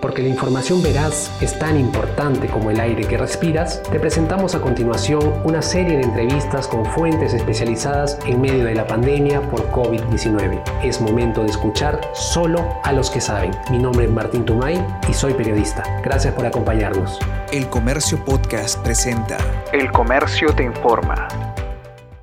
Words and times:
Porque 0.00 0.22
la 0.22 0.28
información 0.28 0.82
veraz 0.82 1.30
es 1.40 1.58
tan 1.58 1.78
importante 1.78 2.48
como 2.48 2.70
el 2.70 2.80
aire 2.80 3.06
que 3.06 3.18
respiras, 3.18 3.82
te 3.82 4.00
presentamos 4.00 4.54
a 4.54 4.60
continuación 4.60 5.42
una 5.44 5.62
serie 5.62 5.98
de 5.98 6.04
entrevistas 6.04 6.66
con 6.66 6.86
fuentes 6.86 7.34
especializadas 7.34 8.18
en 8.26 8.40
medio 8.40 8.64
de 8.64 8.74
la 8.74 8.86
pandemia 8.86 9.42
por 9.50 9.70
COVID-19. 9.70 10.62
Es 10.82 11.00
momento 11.00 11.42
de 11.42 11.50
escuchar 11.50 12.00
solo 12.14 12.80
a 12.82 12.92
los 12.92 13.10
que 13.10 13.20
saben. 13.20 13.50
Mi 13.70 13.78
nombre 13.78 14.06
es 14.06 14.10
Martín 14.10 14.44
Tumay 14.44 14.82
y 15.08 15.12
soy 15.12 15.34
periodista. 15.34 15.82
Gracias 16.02 16.34
por 16.34 16.46
acompañarnos. 16.46 17.18
El 17.52 17.68
Comercio 17.68 18.24
Podcast 18.24 18.78
presenta 18.82 19.36
El 19.72 19.90
Comercio 19.92 20.54
te 20.54 20.64
informa. 20.64 21.28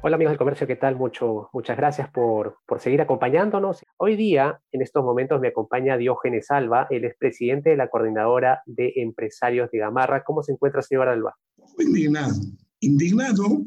Hola 0.04 0.16
amigos 0.16 0.34
del 0.34 0.38
comercio, 0.38 0.68
¿qué 0.68 0.75
tal? 0.75 0.95
Mucho, 0.95 1.50
muchas 1.54 1.75
gracias 1.75 2.07
por, 2.11 2.59
por, 2.68 2.79
seguir 2.79 3.02
acompañándonos. 3.02 3.84
Hoy 3.97 4.16
día, 4.16 4.61
en 4.71 4.84
estos 4.84 5.04
momentos, 5.04 5.41
me 5.41 5.47
acompaña 5.47 5.97
Diógenes 5.97 6.52
Alba, 6.52 6.86
el 6.91 7.04
expresidente 7.04 7.71
de 7.71 7.77
la 7.77 7.89
Coordinadora 7.89 8.61
de 8.68 8.93
Empresarios 8.97 9.71
de 9.71 9.79
Gamarra. 9.79 10.24
¿Cómo 10.24 10.43
se 10.43 10.52
encuentra, 10.52 10.83
señor 10.83 11.10
Alba? 11.10 11.36
Indignado. 11.79 12.36
Indignado 12.79 13.64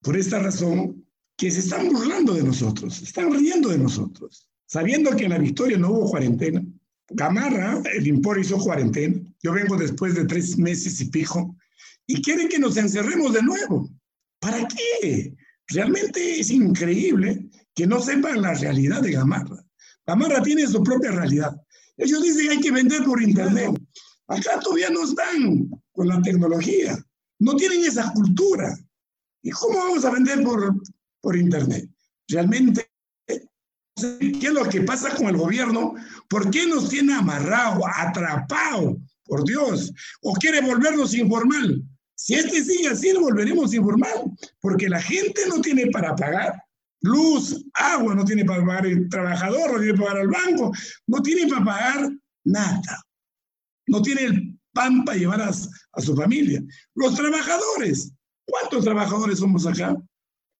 por 0.00 0.16
esta 0.16 0.38
razón 0.38 1.04
que 1.36 1.50
se 1.50 1.60
están 1.60 1.90
burlando 1.90 2.32
de 2.32 2.44
nosotros, 2.44 2.94
se 2.94 3.04
están 3.04 3.30
riendo 3.30 3.68
de 3.68 3.78
nosotros, 3.78 4.50
sabiendo 4.64 5.14
que 5.16 5.24
en 5.24 5.30
la 5.30 5.38
victoria 5.38 5.76
no 5.76 5.90
hubo 5.90 6.10
cuarentena. 6.10 6.62
Gamarra, 7.10 7.82
el 7.94 8.06
Impor 8.06 8.38
hizo 8.38 8.58
cuarentena. 8.58 9.20
Yo 9.42 9.52
vengo 9.52 9.76
después 9.76 10.14
de 10.14 10.24
tres 10.24 10.56
meses 10.56 10.98
y 11.02 11.10
pico 11.10 11.54
y 12.06 12.22
quieren 12.22 12.48
que 12.48 12.58
nos 12.58 12.78
encerremos 12.78 13.34
de 13.34 13.42
nuevo. 13.42 13.90
¿Para 14.40 14.66
qué? 14.66 15.34
Realmente 15.68 16.40
es 16.40 16.50
increíble 16.50 17.50
que 17.74 17.86
no 17.86 18.00
sepan 18.00 18.40
la 18.40 18.54
realidad 18.54 19.02
de 19.02 19.12
Gamarra. 19.12 19.64
Gamarra 20.06 20.42
tiene 20.42 20.66
su 20.66 20.82
propia 20.82 21.10
realidad. 21.10 21.54
Ellos 21.96 22.22
dicen 22.22 22.46
que 22.46 22.50
hay 22.52 22.60
que 22.60 22.72
vender 22.72 23.04
por 23.04 23.22
Internet. 23.22 23.78
Acá 24.28 24.58
todavía 24.60 24.88
no 24.90 25.04
están 25.04 25.70
con 25.92 26.08
la 26.08 26.20
tecnología. 26.22 26.98
No 27.40 27.54
tienen 27.56 27.84
esa 27.84 28.10
cultura. 28.12 28.74
¿Y 29.42 29.50
cómo 29.50 29.78
vamos 29.78 30.04
a 30.04 30.10
vender 30.10 30.42
por, 30.42 30.74
por 31.20 31.36
Internet? 31.36 31.88
Realmente, 32.28 32.90
¿qué 33.26 34.46
es 34.46 34.52
lo 34.52 34.68
que 34.68 34.82
pasa 34.82 35.14
con 35.14 35.26
el 35.26 35.36
gobierno? 35.36 35.94
¿Por 36.28 36.50
qué 36.50 36.66
nos 36.66 36.88
tiene 36.88 37.14
amarrado, 37.14 37.82
atrapado? 37.86 38.98
Por 39.24 39.44
Dios. 39.44 39.92
¿O 40.22 40.32
quiere 40.34 40.62
volvernos 40.62 41.14
informal? 41.14 41.82
Si 42.18 42.34
este 42.34 42.64
sigue 42.64 42.88
así, 42.88 43.12
lo 43.12 43.20
volveremos 43.20 43.72
informal, 43.72 44.32
porque 44.60 44.88
la 44.88 45.00
gente 45.00 45.40
no 45.48 45.60
tiene 45.60 45.86
para 45.86 46.16
pagar 46.16 46.60
luz, 47.02 47.64
agua, 47.74 48.12
no 48.12 48.24
tiene 48.24 48.44
para 48.44 48.66
pagar 48.66 48.86
el 48.86 49.08
trabajador, 49.08 49.74
no 49.74 49.78
tiene 49.78 49.96
para 49.96 50.10
pagar 50.10 50.22
al 50.22 50.28
banco, 50.28 50.72
no 51.06 51.22
tiene 51.22 51.46
para 51.46 51.64
pagar 51.64 52.10
nada. 52.42 53.04
No 53.86 54.02
tiene 54.02 54.22
el 54.22 54.58
pan 54.72 55.04
para 55.04 55.16
llevar 55.16 55.42
a, 55.42 55.50
a 55.50 56.00
su 56.02 56.16
familia. 56.16 56.60
Los 56.96 57.14
trabajadores, 57.14 58.12
¿cuántos 58.44 58.82
trabajadores 58.82 59.38
somos 59.38 59.64
acá? 59.64 59.96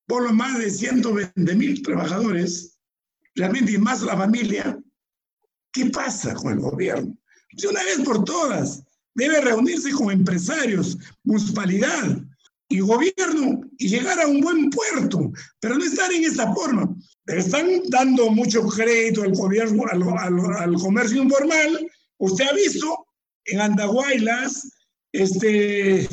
Por 0.06 0.22
lo 0.22 0.32
más 0.32 0.60
de 0.60 0.70
120 0.70 1.54
mil 1.56 1.82
trabajadores, 1.82 2.78
realmente 3.34 3.72
y 3.72 3.78
más 3.78 4.02
la 4.02 4.16
familia. 4.16 4.78
¿Qué 5.72 5.86
pasa 5.86 6.36
con 6.36 6.52
el 6.52 6.60
gobierno? 6.60 7.18
De 7.50 7.66
una 7.66 7.82
vez 7.82 7.98
por 8.04 8.22
todas, 8.22 8.84
debe 9.19 9.41
reunirse 9.41 9.91
con 9.91 10.11
empresarios, 10.11 10.97
municipalidad 11.24 12.19
y 12.69 12.80
gobierno 12.80 13.60
y 13.78 13.88
llegar 13.88 14.20
a 14.20 14.28
un 14.28 14.41
buen 14.41 14.70
puerto, 14.70 15.33
pero 15.60 15.77
no 15.77 15.84
estar 15.84 16.10
en 16.12 16.25
esta 16.25 16.52
forma. 16.55 16.94
Están 17.27 17.66
dando 17.88 18.30
mucho 18.30 18.62
crédito 18.62 19.22
al 19.22 19.33
gobierno, 19.34 19.84
al, 19.86 20.75
comercio 20.75 21.22
informal. 21.22 21.91
Usted 22.19 22.44
ha 22.47 22.52
visto 22.55 23.06
en 23.44 23.60
Andahuaylas, 23.60 24.70
este, 25.12 26.08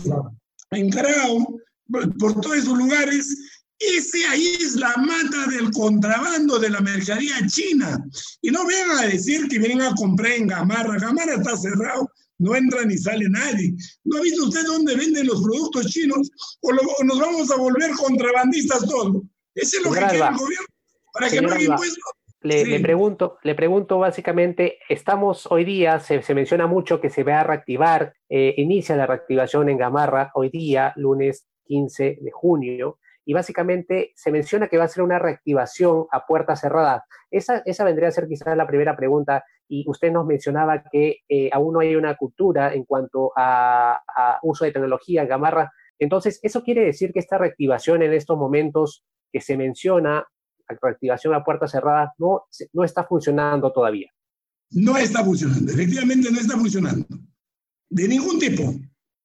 en 0.72 0.90
Carao, 0.90 1.60
por 1.88 2.42
todos 2.42 2.58
esos 2.58 2.78
lugares, 2.78 3.38
ese 3.78 4.26
ahí 4.28 4.58
es 4.62 4.76
la 4.76 4.96
mata 4.98 5.48
del 5.52 5.70
contrabando 5.72 6.58
de 6.58 6.70
la 6.70 6.82
mercadería 6.82 7.46
china. 7.48 8.04
Y 8.42 8.50
no 8.50 8.66
vengan 8.66 9.00
a 9.00 9.08
decir 9.08 9.48
que 9.48 9.60
vienen 9.60 9.82
a 9.82 9.94
comprar 9.94 10.32
en 10.32 10.48
Gamarra. 10.48 10.98
Gamarra 10.98 11.36
está 11.36 11.56
cerrado 11.58 12.10
no 12.40 12.56
entra 12.56 12.84
ni 12.86 12.98
sale 12.98 13.28
nadie. 13.30 13.74
¿No 14.04 14.18
ha 14.18 14.22
visto 14.22 14.46
usted 14.46 14.66
dónde 14.66 14.96
venden 14.96 15.28
los 15.28 15.42
productos 15.42 15.88
chinos? 15.88 16.30
¿O, 16.62 16.72
lo, 16.72 16.82
o 16.82 17.04
nos 17.04 17.20
vamos 17.20 17.52
a 17.52 17.58
volver 17.58 17.92
contrabandistas 17.92 18.88
todos? 18.88 19.24
Ese 19.54 19.78
es 19.78 19.84
lo 19.84 19.92
que 19.92 20.00
quiere 20.00 20.18
el 20.18 20.38
gobierno, 20.38 20.68
para 21.14 21.30
que 21.30 21.38
impuestos. 21.38 22.14
Le, 22.42 22.64
sí. 22.64 22.70
le, 22.70 22.80
pregunto, 22.80 23.40
le 23.42 23.56
pregunto 23.56 23.98
básicamente, 23.98 24.78
estamos 24.88 25.48
hoy 25.50 25.66
día, 25.66 26.00
se, 26.00 26.22
se 26.22 26.36
menciona 26.36 26.68
mucho 26.68 27.02
que 27.02 27.10
se 27.10 27.24
va 27.24 27.40
a 27.40 27.44
reactivar, 27.44 28.14
eh, 28.30 28.54
inicia 28.58 28.96
la 28.96 29.08
reactivación 29.08 29.68
en 29.70 29.80
Gamarra 29.80 30.30
hoy 30.36 30.50
día, 30.50 30.94
lunes 30.96 31.48
15 31.66 32.20
de 32.22 32.32
junio, 32.32 33.00
y 33.26 33.34
básicamente 33.34 34.14
se 34.16 34.32
menciona 34.32 34.68
que 34.68 34.78
va 34.78 34.86
a 34.86 34.88
ser 34.88 35.04
una 35.04 35.20
reactivación 35.20 36.06
a 36.12 36.26
puerta 36.26 36.56
cerrada. 36.56 37.06
Esa, 37.32 37.64
esa 37.66 37.84
vendría 37.84 38.10
a 38.10 38.12
ser 38.12 38.28
quizás 38.28 38.56
la 38.56 38.68
primera 38.68 38.96
pregunta 38.96 39.44
y 39.68 39.84
usted 39.88 40.12
nos 40.12 40.28
mencionaba 40.28 40.84
que 40.92 41.18
eh, 41.28 41.50
aún 41.52 41.74
no 41.74 41.80
hay 41.80 41.96
una 41.96 42.16
cultura 42.16 42.74
en 42.74 42.86
cuanto 42.86 43.32
a, 43.36 44.00
a, 44.16 44.40
uso 44.44 44.66
de 44.66 44.72
tecnología 44.72 45.24
en 45.24 45.28
Gamarra. 45.28 45.72
Entonces, 45.98 46.40
¿eso 46.44 46.64
quiere 46.64 46.86
decir 46.86 47.12
que 47.12 47.20
esta 47.20 47.40
reactivación 47.40 48.04
en 48.04 48.14
estos 48.14 48.38
momentos 48.38 49.04
que 49.32 49.42
se 49.42 49.58
menciona, 49.58 50.28
la 50.70 50.78
reactivación 50.82 51.34
a 51.34 51.44
puerta 51.44 51.68
cerrada, 51.68 52.14
no, 52.20 52.44
no 52.74 52.84
está 52.84 53.06
funcionando 53.06 53.74
todavía? 53.74 54.12
No 54.72 54.98
está 54.98 55.24
funcionando, 55.24 55.72
efectivamente 55.72 56.30
no 56.32 56.40
está 56.40 56.58
funcionando. 56.58 57.08
De 57.90 58.08
ningún 58.08 58.40
tipo. 58.40 58.64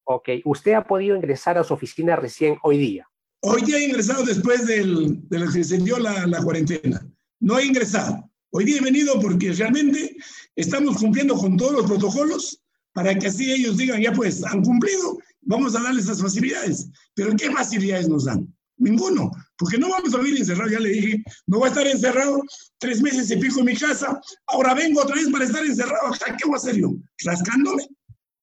Ok, 0.05 0.29
usted 0.45 0.73
ha 0.73 0.85
podido 0.85 1.17
ingresar 1.17 1.59
a 1.59 1.65
su 1.65 1.75
oficina 1.75 2.17
recién 2.17 2.57
hoy 2.63 2.79
día. 2.79 3.10
Hoy 3.43 3.63
día 3.63 3.79
he 3.79 3.85
ingresado 3.85 4.23
después 4.25 4.67
del, 4.67 5.27
de 5.29 5.49
que 5.53 5.65
se 5.65 5.79
la, 5.79 6.43
cuarentena. 6.43 7.07
No 7.41 7.59
he 7.59 7.67
ingresado. 7.67 8.31
Hoy 8.51 8.65
día 8.65 8.79
he 8.79 8.83
venido 8.83 9.19
porque 9.19 9.53
realmente 9.53 10.15
estamos 10.57 10.99
cumpliendo 10.99 11.35
con 11.37 11.57
todos 11.57 11.73
los 11.73 11.87
protocolos 11.87 12.61
para 12.93 13.19
que 13.19 13.29
así 13.29 13.51
ellos 13.51 13.79
digan, 13.79 14.03
ya 14.03 14.13
pues, 14.13 14.45
han 14.45 14.63
cumplido, 14.63 15.19
vamos 15.43 15.75
a 15.75 15.83
darles 15.83 16.05
esas 16.05 16.21
facilidades. 16.21 16.91
Pero 17.15 17.35
¿qué 17.37 17.51
facilidades 17.51 18.09
nos 18.09 18.27
dan? 18.27 18.53
Ninguno, 18.77 19.31
porque 19.57 19.79
no 19.79 19.89
vamos 19.89 20.15
a 20.15 20.19
vivir 20.19 20.39
encerrados, 20.39 20.73
ya 20.73 20.81
le 20.81 20.89
dije, 20.89 21.23
no 21.47 21.59
voy 21.59 21.67
a 21.67 21.71
estar 21.71 21.87
encerrado 21.87 22.43
tres 22.79 23.01
meses 23.03 23.31
y 23.31 23.37
pico 23.37 23.61
en 23.61 23.67
mi 23.67 23.77
casa, 23.77 24.19
ahora 24.47 24.75
vengo 24.75 25.03
otra 25.03 25.17
vez 25.17 25.29
para 25.31 25.45
estar 25.45 25.65
encerrado, 25.65 26.13
¿qué 26.39 26.47
voy 26.47 26.55
a 26.55 26.57
hacer 26.57 26.77
yo? 26.77 26.95
¿Rascándome? 27.25 27.87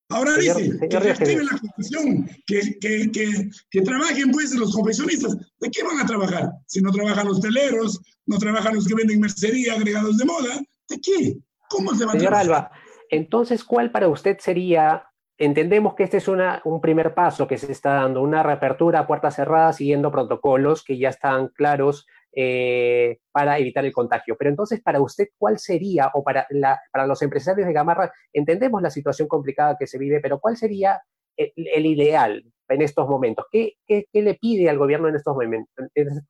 Ahora 0.10 0.36
señor, 0.36 0.58
dice 0.58 0.70
señor 0.70 0.90
que 0.90 1.00
reactiven 1.00 1.46
la 1.46 1.60
confesión, 1.60 2.30
que, 2.46 2.80
que, 2.80 3.12
que, 3.12 3.50
que, 3.70 3.82
trabajen 3.82 4.32
pues 4.32 4.54
los 4.56 4.74
confesionistas. 4.74 5.36
¿De 5.60 5.70
qué 5.70 5.84
van 5.84 6.00
a 6.00 6.06
trabajar? 6.06 6.52
Si 6.66 6.82
no 6.82 6.92
trabajan 6.92 7.28
los 7.28 7.42
teleros, 7.42 8.00
no 8.26 8.38
trabajan 8.38 8.76
los 8.76 8.88
que 8.88 8.96
venden 8.96 9.20
mercería, 9.20 9.74
agregados 9.74 10.18
de 10.18 10.26
moda, 10.26 10.62
¿de 10.88 11.02
qué? 11.02 11.38
¿Cómo 11.70 11.94
se 11.94 12.06
va 12.06 12.14
señor 12.14 12.34
a 12.34 12.40
Alba, 12.40 12.72
entonces, 13.10 13.64
¿cuál 13.64 13.92
para 13.92 14.08
usted 14.08 14.38
sería? 14.40 15.04
Entendemos 15.38 15.94
que 15.94 16.04
este 16.04 16.18
es 16.18 16.28
una, 16.28 16.62
un 16.66 16.82
primer 16.82 17.14
paso 17.14 17.48
que 17.48 17.58
se 17.58 17.72
está 17.72 17.94
dando, 17.94 18.22
una 18.22 18.42
reapertura 18.42 19.00
a 19.00 19.08
puertas 19.08 19.36
cerradas 19.36 19.78
siguiendo 19.78 20.12
protocolos 20.12 20.84
que 20.84 20.98
ya 20.98 21.10
están 21.10 21.50
claros 21.50 22.08
eh, 22.40 23.18
para 23.32 23.58
evitar 23.58 23.84
el 23.84 23.92
contagio. 23.92 24.36
Pero 24.38 24.52
entonces, 24.52 24.80
para 24.80 25.02
usted, 25.02 25.30
¿cuál 25.40 25.58
sería, 25.58 26.12
o 26.14 26.24
para, 26.24 26.48
para 26.92 27.08
los 27.08 27.20
empresarios 27.24 27.66
de 27.66 27.74
Gamarra, 27.74 28.14
entendemos 28.32 28.80
la 28.80 28.92
situación 28.92 29.28
complicada 29.28 29.76
que 29.76 29.88
se 29.88 29.98
vive, 29.98 30.20
pero 30.20 30.40
¿cuál 30.40 30.56
sería 30.56 31.02
el, 31.36 31.86
ideal 31.88 32.46
en 32.70 32.82
estos 32.84 33.10
momentos? 33.10 33.48
¿Qué, 33.52 33.78
¿Qué, 33.88 34.06
le 34.14 34.36
pide 34.36 34.70
al 34.70 34.78
gobierno 34.78 35.10
en 35.10 35.16
estos, 35.16 35.36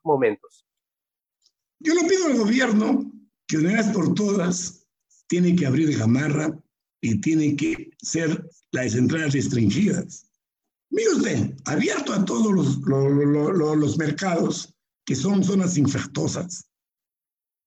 momentos? 0.01 0.65
Yo 1.79 1.93
le 1.93 2.07
pido 2.07 2.27
al 2.27 2.37
gobierno 2.37 3.11
que 3.45 3.57
una 3.57 3.73
vez 3.73 3.87
por 3.87 4.13
todas 4.13 4.87
tiene 5.27 5.57
que 5.57 5.65
abrir 5.65 5.99
Gamarra 5.99 6.57
y 7.01 7.19
tiene 7.19 7.57
que 7.57 7.89
ser 7.97 8.49
las 8.71 8.95
entradas 8.95 9.33
restringidas. 9.33 10.31
Mire 10.89 11.09
usted, 11.09 11.53
abierto 11.65 12.13
a 12.13 12.23
todos 12.23 12.53
los, 12.53 12.77
los 12.87 13.97
mercados, 13.97 14.73
que 15.07 15.15
son 15.15 15.41
zonas 15.41 15.77
infectosas. 15.77 16.69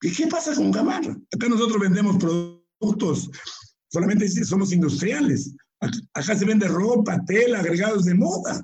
¿Y 0.03 0.13
qué 0.13 0.27
pasa 0.27 0.55
con 0.55 0.71
Gamarra? 0.71 1.17
Acá 1.35 1.49
nosotros 1.49 1.81
vendemos 1.81 2.19
productos, 2.19 3.31
solamente 3.91 4.29
somos 4.45 4.73
industriales. 4.73 5.55
Acá 6.13 6.37
se 6.37 6.45
vende 6.45 6.69
ropa, 6.69 7.19
tela, 7.27 7.61
agregados 7.61 8.05
de 8.05 8.15
moda. 8.15 8.63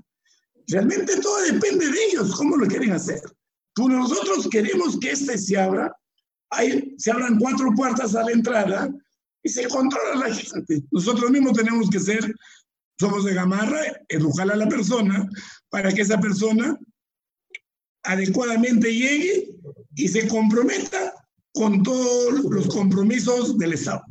Realmente 0.69 1.19
todo 1.23 1.41
depende 1.51 1.91
de 1.91 2.05
ellos, 2.05 2.35
cómo 2.35 2.57
lo 2.57 2.67
quieren 2.67 2.93
hacer. 2.93 3.21
Tú, 3.75 3.89
nosotros 3.89 4.47
queremos 4.51 4.99
que 4.99 5.13
este 5.13 5.39
se 5.39 5.57
abra, 5.59 5.95
hay, 6.51 6.95
se 6.99 7.11
abran 7.11 7.39
cuatro 7.39 7.73
puertas 7.75 8.15
a 8.15 8.25
la 8.25 8.33
entrada 8.33 8.91
y 9.43 9.49
se 9.49 9.67
controla 9.69 10.29
la 10.29 10.35
gente. 10.35 10.83
Nosotros 10.91 11.31
mismos 11.31 11.55
tenemos 11.55 11.89
que 11.89 12.01
ser, 12.01 12.31
somos 13.01 13.25
de 13.25 13.33
Gamarra, 13.33 13.81
educar 14.09 14.51
a 14.51 14.57
la 14.57 14.69
persona 14.69 15.27
para 15.71 15.93
que 15.93 16.03
esa 16.03 16.21
persona 16.21 16.79
adecuadamente 18.07 18.93
llegue 18.93 19.49
y 19.95 20.09
se 20.09 20.29
comprometa 20.29 21.13
con 21.53 21.83
todos 21.83 22.45
los 22.51 22.69
compromisos 22.69 23.59
del 23.59 23.73
Estado. 23.73 24.03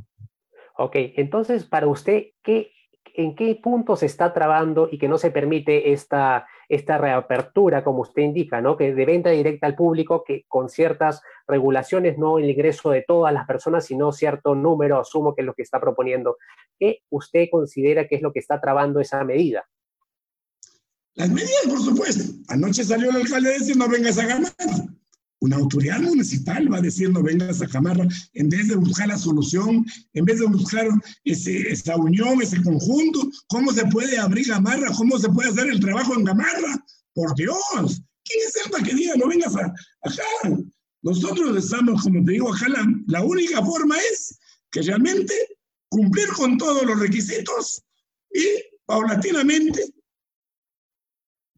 Ok, 0.78 0.96
entonces 1.16 1.64
para 1.64 1.88
usted, 1.88 2.24
¿qué, 2.44 2.72
¿en 3.14 3.36
qué 3.36 3.60
punto 3.62 3.96
se 3.96 4.08
está 4.08 4.34
trabando 4.34 4.90
y 4.92 4.98
que 4.98 5.08
no 5.08 5.18
se 5.18 5.32
permite 5.32 5.94
esta, 5.94 6.48
esta 6.68 6.98
reapertura, 6.98 7.84
como 7.84 8.02
usted 8.02 8.24
indica, 8.24 8.62
¿no? 8.62 8.76
que 8.76 8.94
de 8.94 9.06
venta 9.06 9.30
directa 9.30 9.68
al 9.68 9.76
público, 9.76 10.24
que 10.26 10.44
con 10.48 10.70
ciertas 10.70 11.22
regulaciones, 11.48 12.18
no 12.18 12.40
el 12.40 12.50
ingreso 12.50 12.90
de 12.90 13.04
todas 13.08 13.34
las 13.34 13.46
personas, 13.48 13.86
sino 13.86 14.12
cierto 14.12 14.56
número, 14.56 15.00
asumo 15.00 15.34
que 15.34 15.42
es 15.42 15.46
lo 15.46 15.54
que 15.54 15.62
está 15.62 15.80
proponiendo. 15.80 16.38
¿Qué 16.78 17.00
usted 17.10 17.48
considera 17.50 18.08
que 18.08 18.16
es 18.16 18.22
lo 18.22 18.34
que 18.34 18.40
está 18.40 18.60
trabando 18.60 19.00
esa 19.00 19.24
medida? 19.24 19.66
Las 21.16 21.30
medidas, 21.30 21.66
por 21.68 21.82
supuesto. 21.82 22.34
Anoche 22.50 22.84
salió 22.84 23.10
el 23.10 23.18
alcalde 23.18 23.58
diciendo, 23.58 23.86
no 23.86 23.92
vengas 23.92 24.18
a 24.18 24.26
ganar. 24.26 24.54
Una 25.40 25.58
autoridad 25.58 26.00
municipal 26.00 26.72
va 26.72 26.78
a 26.78 26.82
decir 26.82 27.10
no 27.12 27.22
vengas 27.22 27.62
a 27.62 27.68
Camarra 27.68 28.08
en 28.34 28.50
vez 28.50 28.68
de 28.68 28.76
buscar 28.76 29.08
la 29.08 29.18
solución, 29.18 29.86
en 30.14 30.26
vez 30.26 30.40
de 30.40 30.46
buscar 30.48 30.88
ese, 31.24 31.72
esa 31.72 31.96
unión, 31.98 32.42
ese 32.42 32.62
conjunto. 32.64 33.30
¿Cómo 33.48 33.72
se 33.72 33.86
puede 33.86 34.18
abrir 34.18 34.48
Gamarra? 34.48 34.92
¿Cómo 34.94 35.20
se 35.20 35.30
puede 35.30 35.50
hacer 35.50 35.68
el 35.68 35.80
trabajo 35.80 36.16
en 36.16 36.24
Gamarra? 36.24 36.84
Por 37.14 37.36
Dios, 37.36 38.02
¿quién 38.24 38.40
es 38.48 38.56
el 38.56 38.84
que 38.84 38.96
diga 38.96 39.14
no 39.18 39.28
vengas 39.28 39.56
a, 39.56 39.74
acá? 40.02 40.58
Nosotros 41.02 41.56
estamos, 41.64 42.02
como 42.02 42.26
te 42.26 42.32
digo, 42.32 42.54
acá 42.54 42.68
la, 42.68 42.86
la 43.08 43.24
única 43.24 43.64
forma 43.64 43.96
es 44.12 44.38
que 44.72 44.82
realmente 44.82 45.34
cumplir 45.90 46.28
con 46.30 46.58
todos 46.58 46.84
los 46.86 47.00
requisitos 47.00 47.84
y 48.34 48.44
paulatinamente 48.86 49.95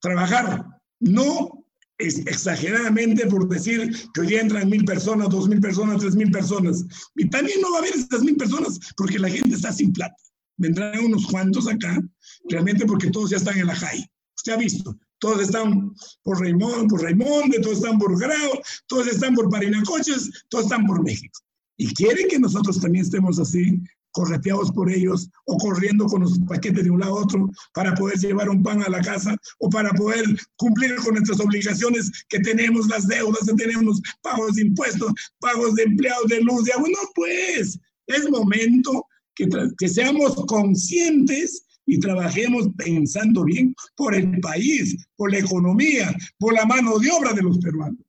trabajar, 0.08 0.66
no 1.00 1.66
exageradamente 2.00 3.26
por 3.26 3.48
decir 3.50 3.92
que 4.14 4.22
hoy 4.22 4.28
día 4.28 4.42
entran 4.42 4.70
mil 4.70 4.86
personas, 4.86 5.30
dos 5.30 5.50
mil 5.50 5.60
personas, 5.60 6.00
tres 6.00 6.16
mil 6.16 6.32
personas. 6.32 6.86
Y 7.16 7.30
también 7.30 7.60
no 7.62 7.72
va 7.72 7.78
a 7.78 7.80
haber 7.80 7.96
esas 7.96 8.22
mil 8.22 8.38
personas 8.38 8.80
porque 8.96 9.20
la 9.20 9.30
gente 9.30 9.56
está 9.56 9.72
sin 9.72 9.92
plata. 9.92 10.16
Vendrán 10.58 11.06
unos 11.06 11.26
cuantos 11.28 11.68
acá, 11.68 12.02
realmente 12.50 12.86
porque 12.86 13.10
todos 13.10 13.32
ya 13.32 13.38
están 13.38 13.58
en 13.58 13.68
la 13.68 13.76
JAI. 13.76 14.06
Usted 14.36 14.54
ha 14.54 14.58
visto, 14.58 14.98
todos 15.20 15.42
están 15.42 15.92
por 16.24 16.40
Raymond, 16.40 16.90
por 16.90 17.02
Raimonde, 17.02 17.60
todos 17.60 17.78
están 17.78 18.00
por 18.00 18.18
Grau, 18.20 18.52
todos 18.88 19.08
están 19.08 19.34
por 19.36 19.50
Parinacoches, 19.50 20.46
todos 20.50 20.66
están 20.66 20.86
por 20.86 21.04
México. 21.04 21.40
Y 21.78 21.94
quieren 21.94 22.28
que 22.28 22.40
nosotros 22.40 22.80
también 22.80 23.06
estemos 23.06 23.40
así, 23.40 23.80
correteados 24.18 24.72
por 24.72 24.92
ellos 24.92 25.30
o 25.46 25.58
corriendo 25.58 26.08
con 26.08 26.22
los 26.22 26.40
paquetes 26.40 26.84
de 26.84 26.90
un 26.90 27.00
lado 27.00 27.20
a 27.20 27.22
otro 27.22 27.52
para 27.72 27.94
poder 27.94 28.18
llevar 28.18 28.50
un 28.50 28.64
pan 28.64 28.82
a 28.82 28.90
la 28.90 29.00
casa 29.02 29.38
o 29.60 29.70
para 29.70 29.92
poder 29.92 30.26
cumplir 30.56 30.96
con 30.96 31.14
nuestras 31.14 31.40
obligaciones 31.40 32.26
que 32.28 32.40
tenemos, 32.40 32.88
las 32.88 33.08
deudas 33.08 33.48
que 33.48 33.54
tenemos, 33.54 34.02
pagos 34.24 34.56
de 34.56 34.64
impuestos, 34.64 35.14
pagos 35.40 35.76
de 35.76 35.84
empleados 35.84 36.28
de 36.30 36.42
luz, 36.42 36.64
de 36.64 36.74
agua. 36.74 36.90
No, 36.90 37.10
pues 37.14 37.80
es 38.08 38.30
momento 38.32 39.06
que, 39.36 39.48
que 39.78 39.88
seamos 39.88 40.34
conscientes 40.48 41.68
y 41.86 42.00
trabajemos 42.00 42.70
pensando 42.76 43.44
bien 43.44 43.76
por 43.96 44.16
el 44.16 44.40
país, 44.40 45.08
por 45.16 45.32
la 45.32 45.40
economía, 45.40 46.12
por 46.40 46.56
la 46.56 46.66
mano 46.66 46.98
de 46.98 47.12
obra 47.12 47.34
de 47.34 47.44
los 47.44 47.60
peruanos. 47.60 48.02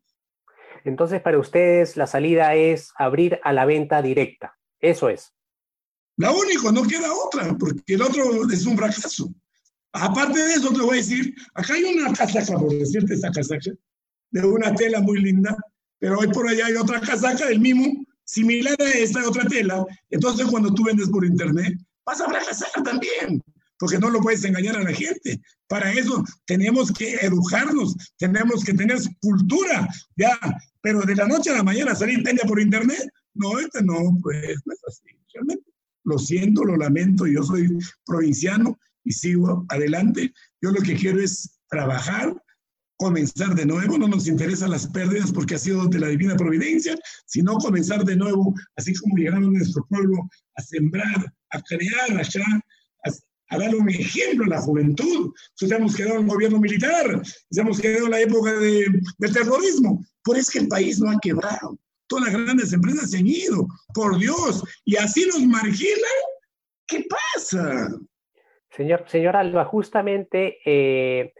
Entonces, 0.84 1.20
para 1.20 1.38
ustedes, 1.38 1.98
la 1.98 2.06
salida 2.06 2.54
es 2.54 2.92
abrir 2.96 3.40
a 3.44 3.52
la 3.52 3.66
venta 3.66 4.00
directa. 4.00 4.56
Eso 4.80 5.10
es. 5.10 5.34
La 6.18 6.32
única, 6.32 6.72
no 6.72 6.82
queda 6.82 7.14
otra, 7.14 7.56
porque 7.56 7.94
el 7.94 8.02
otro 8.02 8.50
es 8.50 8.66
un 8.66 8.76
fracaso. 8.76 9.32
Aparte 9.92 10.38
de 10.40 10.54
eso, 10.54 10.72
te 10.72 10.80
voy 10.80 10.98
a 10.98 11.00
decir, 11.00 11.32
acá 11.54 11.74
hay 11.74 11.84
una 11.84 12.12
casaca, 12.12 12.58
por 12.58 12.76
decirte 12.76 13.14
esta 13.14 13.30
casaca, 13.30 13.70
de 14.32 14.44
una 14.44 14.74
tela 14.74 15.00
muy 15.00 15.22
linda, 15.22 15.56
pero 16.00 16.18
hoy 16.18 16.26
por 16.28 16.48
allá 16.48 16.66
hay 16.66 16.74
otra 16.74 17.00
casaca 17.00 17.46
del 17.46 17.60
mismo, 17.60 18.04
similar 18.24 18.76
a 18.80 18.90
esta 18.90 19.28
otra 19.28 19.44
tela. 19.44 19.86
Entonces, 20.10 20.46
cuando 20.46 20.74
tú 20.74 20.84
vendes 20.84 21.08
por 21.08 21.24
internet, 21.24 21.78
vas 22.04 22.20
a 22.20 22.26
fracasar 22.26 22.82
también, 22.82 23.40
porque 23.78 23.98
no 23.98 24.10
lo 24.10 24.20
puedes 24.20 24.42
engañar 24.42 24.76
a 24.76 24.82
la 24.82 24.92
gente. 24.92 25.40
Para 25.68 25.92
eso 25.92 26.24
tenemos 26.46 26.90
que 26.92 27.14
educarnos, 27.14 27.94
tenemos 28.16 28.64
que 28.64 28.74
tener 28.74 28.98
cultura, 29.20 29.88
ya, 30.16 30.36
pero 30.80 31.02
de 31.02 31.14
la 31.14 31.28
noche 31.28 31.50
a 31.50 31.58
la 31.58 31.62
mañana 31.62 31.94
salir 31.94 32.24
tela 32.24 32.42
por 32.44 32.60
internet, 32.60 33.08
no, 33.34 33.56
este 33.60 33.82
no, 33.82 34.18
pues 34.20 34.56
no 34.64 34.74
es 34.74 34.80
así, 34.84 35.16
realmente 35.32 35.67
lo 36.08 36.18
siento, 36.18 36.64
lo 36.64 36.76
lamento, 36.76 37.26
yo 37.26 37.42
soy 37.42 37.68
provinciano 38.04 38.78
y 39.04 39.12
sigo 39.12 39.66
adelante. 39.68 40.32
Yo 40.60 40.70
lo 40.70 40.80
que 40.80 40.96
quiero 40.96 41.20
es 41.20 41.60
trabajar, 41.68 42.34
comenzar 42.96 43.54
de 43.54 43.66
nuevo, 43.66 43.98
no 43.98 44.08
nos 44.08 44.26
interesan 44.26 44.70
las 44.70 44.86
pérdidas 44.86 45.30
porque 45.30 45.54
ha 45.54 45.58
sido 45.58 45.86
de 45.86 46.00
la 46.00 46.08
divina 46.08 46.34
providencia, 46.36 46.96
sino 47.26 47.56
comenzar 47.58 48.04
de 48.04 48.16
nuevo, 48.16 48.54
así 48.76 48.94
como 48.94 49.16
llegaron 49.16 49.44
a 49.44 49.58
nuestro 49.58 49.86
pueblo 49.88 50.28
a 50.56 50.62
sembrar, 50.62 51.32
a 51.50 51.62
crear 51.62 52.18
allá, 52.18 52.46
a, 53.50 53.58
dar 53.58 53.74
un 53.74 53.88
ejemplo 53.88 54.46
a 54.46 54.56
la 54.56 54.60
juventud. 54.60 55.32
Nosotros 55.52 55.78
hemos 55.78 55.94
quedado 55.94 56.16
en 56.16 56.22
el 56.22 56.28
gobierno 56.28 56.58
militar, 56.58 57.22
hemos 57.50 57.80
quedado 57.80 58.06
en 58.06 58.10
la 58.10 58.20
época 58.20 58.52
de, 58.54 58.86
del 59.18 59.32
terrorismo, 59.32 60.04
por 60.22 60.36
eso 60.36 60.52
que 60.52 60.58
el 60.60 60.68
país 60.68 60.98
no 60.98 61.10
ha 61.10 61.18
quebrado 61.20 61.78
todas 62.08 62.32
las 62.32 62.42
grandes 62.42 62.72
empresas 62.72 63.10
se 63.10 63.18
han 63.18 63.26
ido, 63.26 63.68
por 63.94 64.18
Dios, 64.18 64.64
y 64.84 64.96
así 64.96 65.26
nos 65.26 65.40
marginan. 65.46 66.18
¿Qué 66.86 67.04
pasa? 67.08 67.88
Señor, 68.70 69.04
señor 69.08 69.36
Alba, 69.36 69.64
justamente 69.64 70.58
eh, 70.64 71.32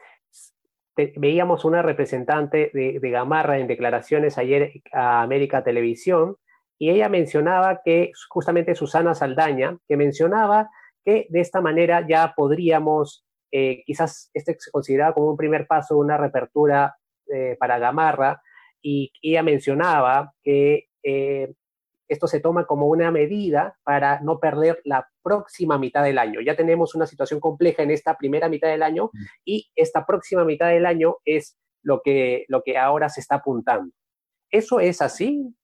veíamos 1.17 1.65
una 1.65 1.83
representante 1.83 2.71
de, 2.75 2.99
Gamarra 3.11 3.59
en 3.59 3.67
declaraciones 3.67 4.39
ayer 4.39 4.73
a 4.93 5.23
América 5.23 5.65
Televisión, 5.65 6.37
y 6.79 6.91
ella 6.91 7.09
mencionaba 7.09 7.81
que, 7.85 8.13
justamente 8.29 8.75
Susana 8.75 9.15
Saldaña, 9.15 9.79
que 9.89 9.97
mencionaba 9.97 10.71
que 11.05 11.27
de 11.31 11.41
esta 11.41 11.61
manera 11.61 12.07
ya 12.07 12.35
podríamos, 12.37 13.27
eh, 13.51 13.83
quizás 13.85 14.31
este 14.35 14.57
se 14.59 14.71
consideraba 14.71 15.15
como 15.15 15.31
un 15.31 15.37
primer 15.37 15.67
paso, 15.67 15.99
una 15.99 16.17
reapertura 16.17 16.97
eh, 17.33 17.57
para 17.59 17.79
Gamarra, 17.79 18.41
y 18.83 19.13
ella 19.23 19.43
mencionaba 19.43 20.35
que 20.43 20.89
eh, 21.03 21.53
esto 22.09 22.27
se 22.27 22.41
toma 22.41 22.67
como 22.67 22.87
una 22.87 23.11
medida 23.11 23.77
para 23.85 24.21
no 24.21 24.41
perder 24.41 24.81
la 24.85 25.09
próxima 25.23 25.79
mitad 25.79 26.03
del 26.03 26.19
año. 26.19 26.41
Ya 26.41 26.57
tenemos 26.57 26.95
una 26.95 27.07
situación 27.07 27.39
compleja 27.39 27.83
en 27.83 27.91
esta 27.91 28.17
primera 28.17 28.49
mitad 28.49 28.69
del 28.69 28.83
año 28.83 29.11
mm. 29.13 29.25
y 29.45 29.71
esta 29.77 30.07
próxima 30.07 30.45
mitad 30.45 30.69
del 30.69 30.87
año 30.87 31.17
es 31.25 31.59
lo 31.83 32.01
que, 32.03 32.45
lo 32.49 32.63
que 32.63 32.79
ahora 32.79 33.09
se 33.09 33.21
está 33.21 33.37
apuntando. 33.37 33.93
¿Eso 34.51 34.81
es 34.81 35.03
así? 35.03 35.55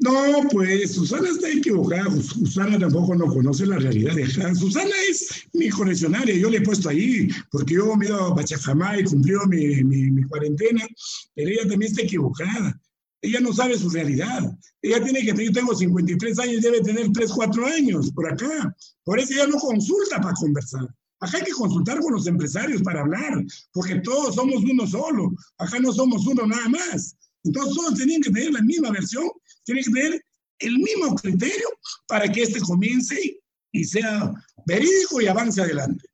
No, 0.00 0.48
pues 0.50 0.92
Susana 0.94 1.28
está 1.28 1.50
equivocada. 1.50 2.10
Susana 2.22 2.78
tampoco 2.78 3.14
no 3.14 3.26
conoce 3.26 3.66
la 3.66 3.76
realidad 3.76 4.14
de. 4.14 4.26
Susana 4.54 4.94
es 5.10 5.46
mi 5.52 5.68
coleccionaria. 5.68 6.34
Yo 6.36 6.48
le 6.48 6.56
he 6.56 6.62
puesto 6.62 6.88
ahí 6.88 7.28
porque 7.50 7.74
yo 7.74 7.94
me 7.96 8.06
he 8.06 8.08
ido 8.08 8.18
a 8.18 8.34
Pachacamá 8.34 8.98
y 8.98 9.04
cumplió 9.04 9.46
mi, 9.46 9.84
mi, 9.84 10.10
mi, 10.10 10.22
cuarentena, 10.22 10.86
pero 11.34 11.50
ella 11.50 11.68
también 11.68 11.92
está 11.92 12.02
equivocada. 12.02 12.80
Ella 13.20 13.40
no 13.40 13.52
sabe 13.52 13.76
su 13.76 13.90
realidad. 13.90 14.56
Ella 14.80 15.04
tiene 15.04 15.20
que, 15.20 15.44
yo 15.44 15.52
tengo 15.52 15.74
53 15.74 16.38
años, 16.38 16.62
debe 16.62 16.80
tener 16.80 17.12
3, 17.12 17.30
4 17.30 17.66
años 17.66 18.10
por 18.12 18.32
acá. 18.32 18.74
Por 19.04 19.18
eso 19.18 19.34
ella 19.34 19.48
no 19.48 19.58
consulta 19.58 20.18
para 20.18 20.32
conversar. 20.34 20.88
Acá 21.20 21.36
hay 21.36 21.44
que 21.44 21.52
consultar 21.52 22.00
con 22.00 22.14
los 22.14 22.26
empresarios 22.26 22.80
para 22.80 23.02
hablar, 23.02 23.44
porque 23.74 23.96
todos 23.96 24.34
somos 24.34 24.64
uno 24.64 24.86
solo. 24.86 25.30
Acá 25.58 25.78
no 25.78 25.92
somos 25.92 26.26
uno 26.26 26.46
nada 26.46 26.70
más. 26.70 27.14
Entonces 27.44 27.74
todos 27.74 27.98
tenían 27.98 28.22
que 28.22 28.30
tener 28.30 28.52
la 28.52 28.62
misma 28.62 28.90
versión, 28.90 29.28
tienen 29.70 29.84
que 29.84 30.00
tener 30.00 30.22
el 30.58 30.78
mismo 30.78 31.14
criterio 31.14 31.68
para 32.06 32.28
que 32.28 32.42
este 32.42 32.60
comience 32.60 33.40
y 33.72 33.84
sea 33.84 34.32
verídico 34.66 35.20
y 35.20 35.28
avance 35.28 35.62
adelante. 35.62 36.04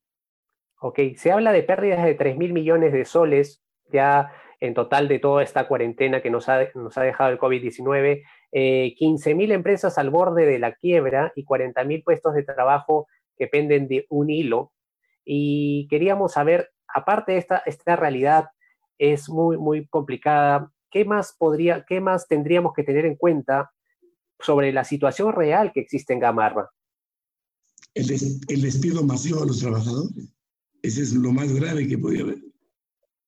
Ok, 0.81 1.01
se 1.17 1.33
habla 1.33 1.53
de 1.53 1.63
pérdidas 1.63 2.05
de 2.05 2.15
3 2.15 2.37
mil 2.37 2.53
millones 2.53 2.93
de 2.93 3.05
soles 3.05 3.63
ya 3.91 4.31
en 4.61 4.75
total 4.75 5.09
de 5.09 5.19
toda 5.19 5.43
esta 5.43 5.69
cuarentena 5.69 6.23
que 6.23 6.31
nos 6.31 6.49
ha, 6.49 6.69
nos 6.75 6.97
ha 6.97 7.03
dejado 7.03 7.31
el 7.31 7.39
COVID-19, 7.39 8.23
eh, 8.53 8.95
15 8.97 9.35
mil 9.35 9.53
empresas 9.53 9.99
al 9.99 10.11
borde 10.11 10.47
de 10.47 10.59
la 10.59 10.75
quiebra 10.75 11.33
y 11.35 11.45
40 11.45 11.85
mil 11.85 12.03
puestos 12.03 12.35
de 12.35 12.43
trabajo 12.43 13.09
que 13.37 13.47
penden 13.47 13.89
de 13.89 14.07
un 14.09 14.31
hilo. 14.31 14.73
Y 15.25 15.89
queríamos 15.89 16.33
saber, 16.33 16.71
aparte 16.89 17.33
de 17.33 17.39
esta, 17.39 17.63
esta 17.67 17.97
realidad, 17.97 18.49
es 18.99 19.29
muy, 19.29 19.59
muy 19.59 19.87
complicada, 19.87 20.71
¿qué 20.91 21.05
más, 21.05 21.35
podría, 21.39 21.85
¿qué 21.87 22.01
más 22.01 22.27
tendríamos 22.29 22.73
que 22.75 22.83
tener 22.83 23.07
en 23.07 23.17
cuenta 23.17 23.73
sobre 24.41 24.73
la 24.73 24.85
situación 24.85 25.33
real 25.33 25.73
que 25.73 25.81
existe 25.81 26.13
en 26.13 26.21
Gamarra? 26.21 26.71
El, 27.95 28.11
el 28.11 28.63
despido 28.63 29.03
masivo 29.03 29.41
de 29.41 29.47
los 29.47 29.61
trabajadores. 29.61 30.29
Ese 30.83 31.03
es 31.03 31.13
lo 31.15 31.33
más 31.33 31.53
grave 31.53 31.89
que 31.89 31.99
podía 31.99 32.23
haber. 32.23 32.43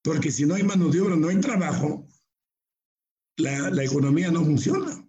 Porque 0.02 0.30
si 0.30 0.44
no 0.44 0.54
hay 0.54 0.62
mano 0.62 0.88
de 0.88 1.00
obra, 1.00 1.16
no 1.16 1.28
hay 1.28 1.40
trabajo, 1.40 2.06
la, 3.36 3.70
la 3.70 3.84
economía 3.84 4.30
no 4.30 4.44
funciona. 4.44 5.04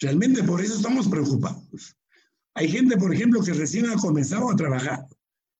Realmente 0.00 0.42
por 0.42 0.60
eso 0.60 0.74
estamos 0.74 1.08
preocupados. 1.08 1.96
Hay 2.54 2.68
gente, 2.68 2.96
por 2.96 3.14
ejemplo, 3.14 3.42
que 3.42 3.52
recién 3.52 3.88
ha 3.88 3.96
comenzado 3.96 4.50
a 4.50 4.56
trabajar, 4.56 5.06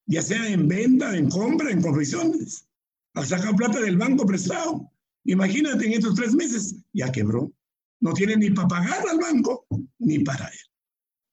ya 0.05 0.21
sea 0.21 0.47
en 0.49 0.67
venta, 0.67 1.15
en 1.15 1.29
compra, 1.29 1.71
en 1.71 1.81
confecciones. 1.81 2.67
Ha 3.15 3.25
sacado 3.25 3.55
plata 3.55 3.79
del 3.79 3.97
banco 3.97 4.25
prestado. 4.25 4.91
Imagínate, 5.25 5.85
en 5.85 5.93
estos 5.93 6.15
tres 6.15 6.33
meses 6.33 6.75
ya 6.91 7.11
quebró. 7.11 7.51
No 7.99 8.13
tiene 8.13 8.35
ni 8.35 8.49
para 8.49 8.67
pagar 8.67 9.07
al 9.09 9.17
banco 9.17 9.65
ni 9.99 10.19
para 10.19 10.47
él. 10.47 10.59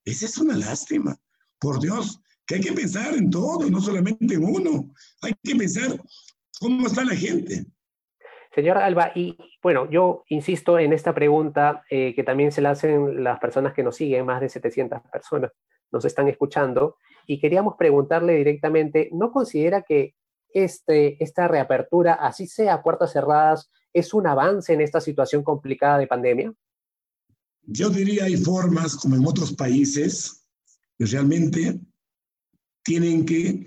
Esa 0.05 0.27
es 0.27 0.39
una 0.39 0.57
lástima. 0.57 1.17
Por 1.59 1.81
Dios, 1.81 2.21
que 2.47 2.57
hay 2.57 2.61
que 2.61 2.73
pensar 2.73 3.15
en 3.15 3.31
todo, 3.31 3.69
no 3.69 3.81
solamente 3.81 4.35
en 4.35 4.45
uno. 4.45 4.95
Hay 5.23 5.35
que 5.43 5.57
pensar 5.57 6.01
cómo 6.59 6.87
está 6.87 7.05
la 7.05 7.17
gente. 7.17 7.67
Señor 8.55 8.79
Alba, 8.79 9.13
y 9.15 9.37
bueno, 9.63 9.89
yo 9.91 10.25
insisto 10.29 10.79
en 10.79 10.93
esta 10.93 11.15
pregunta 11.15 11.85
eh, 11.89 12.15
que 12.15 12.25
también 12.25 12.51
se 12.51 12.61
la 12.61 12.71
hacen 12.71 13.23
las 13.23 13.39
personas 13.39 13.73
que 13.73 13.85
nos 13.85 13.97
siguen, 13.97 14.27
más 14.27 14.41
de 14.41 14.49
700 14.49 15.01
personas 15.13 15.53
nos 15.93 16.05
están 16.05 16.29
escuchando, 16.29 16.97
y 17.27 17.41
queríamos 17.41 17.75
preguntarle 17.79 18.35
directamente, 18.35 19.09
¿no 19.13 19.31
considera 19.31 19.83
que 19.83 20.15
este, 20.53 21.23
esta 21.23 21.47
reapertura, 21.47 22.15
así 22.15 22.47
sea 22.47 22.83
puertas 22.83 23.13
cerradas, 23.13 23.71
es 23.93 24.15
un 24.15 24.27
avance 24.27 24.73
en 24.73 24.81
esta 24.81 25.01
situación 25.01 25.43
complicada 25.43 25.99
de 25.99 26.07
pandemia? 26.07 26.55
Yo 27.63 27.91
diría 27.91 28.25
hay 28.25 28.37
formas, 28.37 28.97
como 28.97 29.17
en 29.17 29.27
otros 29.27 29.53
países, 29.53 30.47
que 30.99 31.07
realmente 31.07 31.81
tienen 32.83 33.25
que 33.25 33.67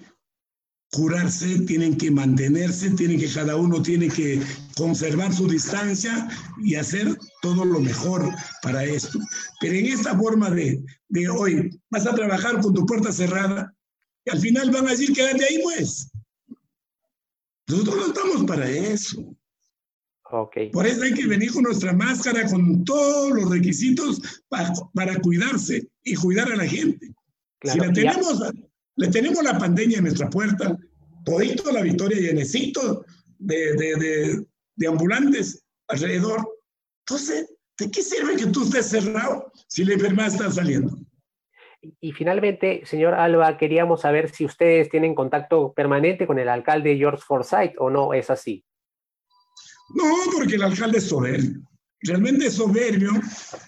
curarse, 0.92 1.60
tienen 1.62 1.98
que 1.98 2.12
mantenerse, 2.12 2.92
tienen 2.92 3.20
que 3.20 3.32
cada 3.32 3.56
uno 3.56 3.82
tiene 3.82 4.10
que 4.10 4.42
conservar 4.78 5.34
su 5.34 5.48
distancia 5.48 6.30
y 6.62 6.76
hacer 6.76 7.18
todo 7.42 7.66
lo 7.66 7.80
mejor 7.80 8.30
para 8.62 8.84
esto. 8.84 9.20
Pero 9.60 9.74
en 9.74 9.88
esta 9.88 10.18
forma 10.18 10.52
de, 10.52 10.84
de 11.10 11.30
hoy, 11.30 11.82
vas 11.90 12.06
a 12.06 12.14
trabajar 12.14 12.62
con 12.62 12.74
tu 12.74 12.86
puerta 12.86 13.12
cerrada 13.12 13.74
y 14.26 14.32
al 14.32 14.40
final 14.40 14.70
van 14.70 14.88
a 14.88 14.92
decir 14.92 15.14
quédate 15.14 15.46
ahí 15.46 15.60
pues. 15.64 16.12
Nosotros 17.68 17.96
no 17.96 18.08
estamos 18.08 18.44
para 18.46 18.70
eso. 18.70 19.36
Okay. 20.36 20.72
Por 20.72 20.88
eso 20.88 21.04
hay 21.04 21.14
que 21.14 21.28
venir 21.28 21.52
con 21.54 21.62
nuestra 21.62 21.94
máscara, 21.94 22.48
con 22.48 22.84
todos 22.84 23.34
los 23.34 23.52
requisitos 23.52 24.42
para, 24.50 24.74
para 24.96 25.20
cuidarse 25.20 25.88
y 26.04 26.16
cuidar 26.16 26.52
a 26.52 26.56
la 26.56 26.66
gente. 26.66 27.14
Claro, 27.60 27.80
si 27.80 27.88
la 27.88 27.94
tenemos, 27.94 28.54
le 28.96 29.08
tenemos 29.10 29.44
la 29.44 29.60
pandemia 29.60 29.98
en 30.00 30.06
nuestra 30.06 30.32
puerta, 30.32 30.76
todito 31.24 31.72
la 31.72 31.82
victoria 31.84 32.20
llenecito 32.20 33.06
de, 33.38 33.74
de, 33.74 33.96
de, 33.96 34.46
de 34.76 34.88
ambulantes 34.88 35.64
alrededor. 35.88 36.50
Entonces, 37.08 37.54
¿de 37.78 37.92
qué 37.92 38.02
sirve 38.02 38.36
que 38.36 38.48
tú 38.48 38.64
estés 38.64 38.90
cerrado 38.90 39.52
si 39.68 39.86
la 39.86 39.94
enfermedad 39.94 40.30
está 40.30 40.52
saliendo? 40.52 40.98
Y 42.02 42.12
finalmente, 42.12 42.82
señor 42.86 43.14
Alba, 43.14 43.56
queríamos 43.60 44.02
saber 44.02 44.32
si 44.32 44.46
ustedes 44.46 44.90
tienen 44.90 45.14
contacto 45.14 45.74
permanente 45.74 46.26
con 46.26 46.40
el 46.40 46.50
alcalde 46.50 46.98
George 46.98 47.22
Forsyth 47.24 47.76
o 47.78 47.92
no 47.92 48.16
es 48.16 48.32
así. 48.32 48.66
No, 49.90 50.04
porque 50.36 50.56
el 50.56 50.64
alcalde 50.64 50.98
es 50.98 51.06
soberbio. 51.06 51.62
Realmente 52.02 52.48
es 52.48 52.56
soberbio. 52.56 53.12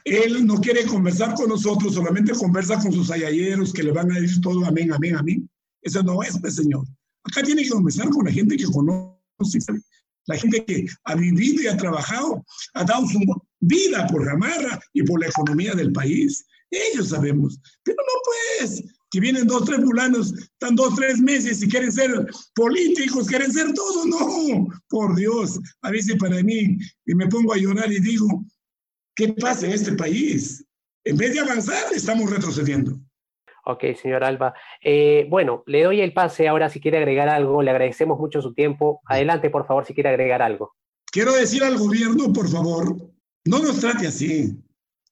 Él 0.04 0.46
no 0.46 0.60
quiere 0.60 0.86
conversar 0.86 1.34
con 1.36 1.50
nosotros, 1.50 1.94
solamente 1.94 2.34
conversa 2.34 2.80
con 2.80 2.92
sus 2.92 3.10
ayayeros 3.12 3.72
que 3.72 3.84
le 3.84 3.92
van 3.92 4.12
a 4.12 4.20
decir 4.20 4.42
todo 4.42 4.66
amén, 4.66 4.92
amén, 4.92 5.16
amén. 5.16 5.50
Eso 5.82 6.04
no 6.04 6.22
es, 6.22 6.38
pues, 6.40 6.56
señor. 6.56 6.86
Acá 7.24 7.44
tiene 7.44 7.64
que 7.64 7.70
conversar 7.70 8.10
con 8.10 8.26
la 8.26 8.32
gente 8.32 8.58
que 8.58 8.66
conoce, 8.66 9.60
la 10.28 10.38
gente 10.38 10.66
que 10.66 10.86
ha 11.04 11.16
vivido 11.16 11.64
y 11.64 11.68
ha 11.68 11.78
trabajado, 11.78 12.44
ha 12.74 12.84
dado 12.84 13.08
su 13.08 13.20
vida 13.60 14.06
por 14.08 14.26
Gamarra 14.26 14.80
y 14.94 15.04
por 15.04 15.20
la 15.20 15.28
economía 15.28 15.74
del 15.74 15.92
país. 15.92 16.46
Ellos 16.72 17.10
sabemos. 17.10 17.60
Pero 17.84 17.98
no 18.00 18.60
pues, 18.60 18.84
que 19.10 19.20
vienen 19.20 19.48
dos, 19.48 19.66
tres 19.66 19.82
fulanos, 19.82 20.34
están 20.34 20.76
dos, 20.76 20.96
tres 20.96 21.20
meses 21.20 21.62
y 21.62 21.70
quieren 21.70 21.92
ser 21.92 22.28
políticos, 22.54 23.28
quieren 23.28 23.52
ser 23.52 23.74
todo. 23.74 24.06
No, 24.06 24.68
por 24.90 25.16
Dios. 25.16 25.60
A 25.82 25.92
veces 25.92 26.16
para 26.18 26.42
mí, 26.44 26.78
y 27.06 27.16
me 27.16 27.28
pongo 27.28 27.54
a 27.54 27.58
llorar 27.58 27.92
y 27.92 28.00
digo, 28.00 28.44
¿qué 29.16 29.30
pasa 29.34 29.66
en 29.66 29.74
este 29.74 29.94
país? 29.94 30.66
En 31.04 31.18
vez 31.18 31.34
de 31.34 31.40
avanzar, 31.40 31.94
estamos 31.94 32.30
retrocediendo. 32.30 33.00
Ok, 33.66 33.84
señor 34.02 34.24
Alba. 34.24 34.54
Eh, 34.82 35.26
bueno, 35.30 35.64
le 35.66 35.84
doy 35.84 36.02
el 36.02 36.14
pase 36.14 36.48
ahora 36.48 36.70
si 36.70 36.80
quiere 36.80 36.98
agregar 36.98 37.30
algo. 37.30 37.62
Le 37.62 37.72
agradecemos 37.72 38.20
mucho 38.20 38.42
su 38.42 38.54
tiempo. 38.54 39.02
Adelante, 39.06 39.50
por 39.50 39.66
favor, 39.66 39.86
si 39.86 39.94
quiere 39.94 40.10
agregar 40.10 40.42
algo. 40.42 40.76
Quiero 41.12 41.34
decir 41.34 41.64
al 41.64 41.78
gobierno, 41.78 42.32
por 42.34 42.50
favor, 42.50 42.96
no 43.46 43.60
nos 43.60 43.80
trate 43.80 44.08
así 44.08 44.56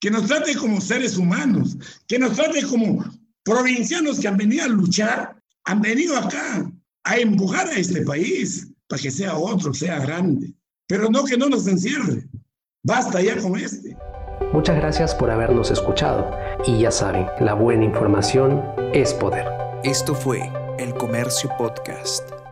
que 0.03 0.12
nos 0.12 0.27
trate 0.27 0.53
como 0.57 0.81
seres 0.81 1.17
humanos, 1.17 1.77
que 2.09 2.19
nos 2.19 2.35
trate 2.35 2.62
como 2.63 3.05
provincianos 3.43 4.19
que 4.19 4.27
han 4.27 4.38
venido 4.38 4.65
a 4.65 4.67
luchar, 4.67 5.35
han 5.65 5.81
venido 5.81 6.17
acá 6.17 6.71
a 7.03 7.17
empujar 7.17 7.67
a 7.67 7.73
este 7.73 8.01
país 8.01 8.67
para 8.88 9.01
que 9.01 9.12
sea 9.12 9.38
otro, 9.38 9.73
sea 9.73 10.00
grande, 10.00 10.53
pero 10.88 11.09
no 11.09 11.23
que 11.23 11.38
no 11.38 11.50
nos 11.50 11.67
encierre. 11.67 12.27
Basta 12.83 13.21
ya 13.21 13.38
con 13.38 13.57
este. 13.57 13.95
Muchas 14.51 14.75
gracias 14.75 15.15
por 15.15 15.31
habernos 15.31 15.71
escuchado 15.71 16.29
y 16.67 16.81
ya 16.81 16.91
saben, 16.91 17.25
la 17.39 17.53
buena 17.53 17.85
información 17.85 18.62
es 18.93 19.13
poder. 19.13 19.47
Esto 19.83 20.13
fue 20.13 20.51
El 20.77 20.93
Comercio 20.93 21.50
Podcast. 21.57 22.42